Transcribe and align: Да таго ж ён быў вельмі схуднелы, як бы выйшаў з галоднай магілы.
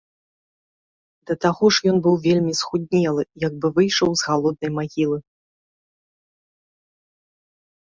Да 1.31 1.35
таго 1.45 1.65
ж 1.77 1.91
ён 1.91 1.97
быў 2.07 2.15
вельмі 2.27 2.53
схуднелы, 2.61 3.23
як 3.47 3.53
бы 3.61 3.67
выйшаў 3.77 4.09
з 4.23 4.31
галоднай 4.31 4.75
магілы. 4.81 5.21